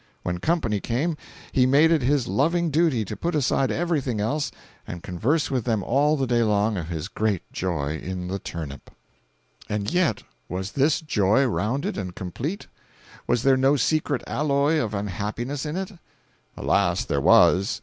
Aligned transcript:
When 0.23 0.39
company 0.39 0.79
came, 0.79 1.15
he 1.51 1.67
made 1.67 1.91
it 1.91 2.01
his 2.01 2.27
loving 2.27 2.71
duty 2.71 3.05
to 3.05 3.15
put 3.15 3.35
aside 3.35 3.69
everything 3.71 4.19
else 4.19 4.49
and 4.87 5.03
converse 5.03 5.51
with 5.51 5.63
them 5.65 5.83
all 5.83 6.17
the 6.17 6.25
day 6.25 6.41
long 6.41 6.75
of 6.75 6.87
his 6.87 7.07
great 7.07 7.43
joy 7.53 7.97
in 7.99 8.27
the 8.27 8.39
turnip. 8.39 8.89
507.jpg 9.69 9.69
(67K) 9.69 9.75
"And 9.75 9.91
yet, 9.93 10.23
was 10.49 10.71
this 10.71 11.01
joy 11.01 11.45
rounded 11.45 11.99
and 11.99 12.15
complete? 12.15 12.65
Was 13.27 13.43
there 13.43 13.55
no 13.57 13.75
secret 13.75 14.23
alloy 14.25 14.79
of 14.79 14.95
unhappiness 14.95 15.67
in 15.67 15.75
it? 15.77 15.91
Alas, 16.57 17.05
there 17.05 17.21
was. 17.21 17.79